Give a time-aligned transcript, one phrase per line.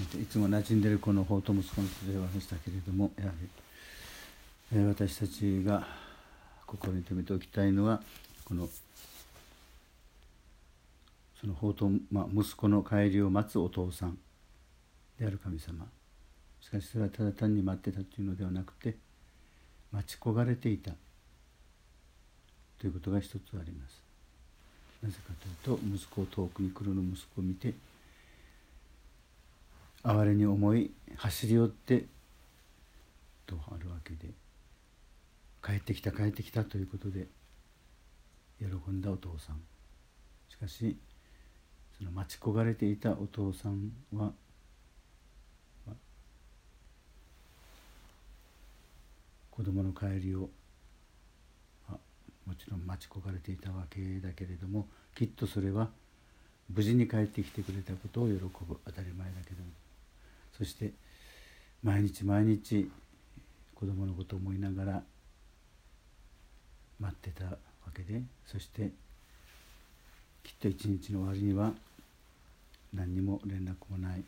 [0.00, 3.32] いつも馴染んでいるこの法と息子の例え話したけれどもやは
[4.72, 5.86] り、え、私たちが
[6.66, 8.00] 心に留めておきたいのは
[8.44, 8.68] この
[11.40, 14.18] その法と、まあ、息子の帰りを待つお父さん
[15.18, 15.86] である神様
[16.60, 18.96] しかしそれはただ単に待ってたというのではなくて
[19.92, 20.92] 待ち焦がれていた
[22.78, 24.02] ということが一つあります。
[25.02, 25.32] なぜか
[25.64, 27.74] というと息子を遠くに来るの息子を見て
[30.02, 32.06] 哀れに思い走り寄って
[33.46, 34.30] とあるわけで
[35.62, 37.26] 帰ってきた帰ってきたということで
[38.58, 39.60] 喜んだお父さん。
[40.48, 40.96] しかし
[41.98, 44.32] その待ち焦がれていたお父さんは
[49.50, 50.48] 子供の帰りを
[52.46, 55.90] もちろん待ち焦がれていたわけだけれどもきっとそれは
[56.74, 58.48] 無事に帰ってきてくれたことを喜ぶ。
[58.86, 59.79] 当たり前だけども。
[60.60, 60.92] そして
[61.82, 62.90] 毎日毎日
[63.74, 65.02] 子供のことを思いながら
[67.00, 67.56] 待ってたわ
[67.96, 68.90] けでそして
[70.42, 71.72] きっと一日の終わりには
[72.92, 74.22] 何にも連絡もない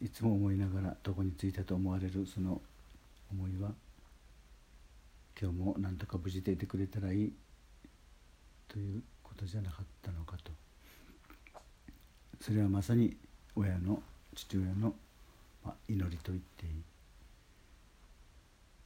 [0.00, 2.60] いつも思いながらどこに着いたと思われるその
[3.32, 3.72] 思いは
[5.40, 7.32] 今日も何とか無事でいてくれたらいい
[8.68, 10.52] ということじゃなかったのかと。
[12.40, 13.16] それはまさに
[13.56, 14.00] 親の
[14.38, 14.94] 父親の
[15.88, 16.72] 祈りと言っていい。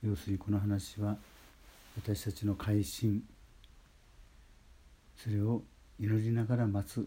[0.08, 1.19] 要するにこの話は
[1.97, 3.22] 私たちの改心。
[5.23, 5.62] それを
[6.00, 7.06] 祈りながら待つ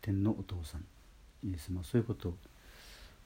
[0.00, 0.84] 天のお父さん。
[1.44, 2.32] イエスもそういうことを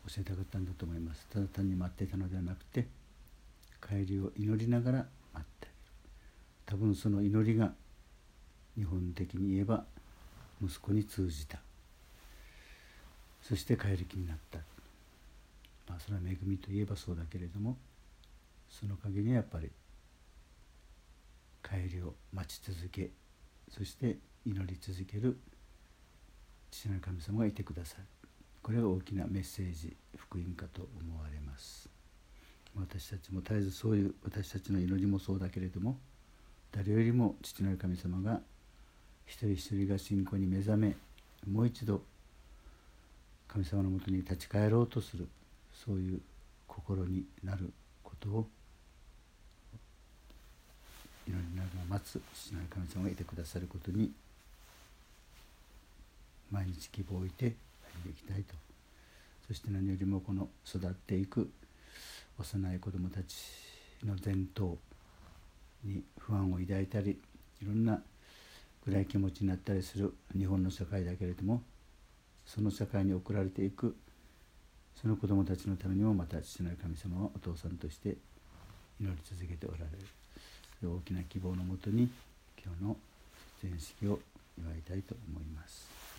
[0.08, 1.26] 教えたかったんだと思います。
[1.30, 2.86] ただ単に待っていたのではなくて
[3.86, 5.68] 帰りを祈りながら待って。
[6.64, 7.72] 多分その祈りが
[8.74, 9.84] 日本的に言えば
[10.62, 11.58] 息子に通じた。
[13.42, 14.58] そして帰る気になった
[15.88, 17.76] まあそれは恵みといえばそうだけれども
[18.68, 19.70] その陰にやっぱり
[21.62, 23.10] 帰りを待ち続け
[23.68, 24.16] そして
[24.46, 25.38] 祈り続ける
[26.70, 28.04] 父なる神様がいてくださる
[28.62, 31.88] これが大きなメッセージ福音かと思われます。
[32.78, 35.98] 私たちも絶えずそういう私たちの祈りもそうだけれども
[36.70, 38.40] 誰よりも父なる神様が
[39.26, 40.94] 一人一人が信仰に目覚め
[41.50, 42.02] もう一度
[43.52, 45.26] 神様のもとに立ち返ろうとする
[45.74, 46.20] そういう
[46.68, 47.72] 心になる
[48.04, 48.46] ことを
[51.26, 54.12] 祈りながら待つ父なる神様がいてくださることに
[56.52, 57.56] 毎日希望を置いて
[57.94, 58.54] 歩んでいきたいと。
[59.48, 61.50] そして何よりもこの育っていく
[62.38, 63.34] 幼い子どもたち
[64.04, 64.78] の前頭
[65.82, 67.18] に不安を抱いたり
[67.60, 68.00] いろんな
[68.84, 71.62] 暗い気持ちになったりする日本の社会だけれども
[72.52, 73.96] その社会に送られていく
[75.00, 78.16] その子どもたちのためにもまた父なる神様はお父さんとして
[79.00, 79.84] 祈り続けておられ
[80.82, 82.10] る大きな希望のもとに
[82.62, 82.96] 今日の
[83.62, 84.18] 前式を
[84.58, 86.09] 祝いたいと思います。